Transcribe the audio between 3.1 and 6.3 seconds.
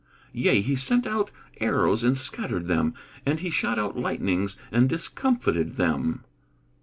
and he shot out lightnings and discomfited them."